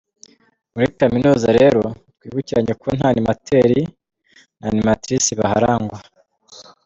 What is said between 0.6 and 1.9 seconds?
Muri Kaminuza rero,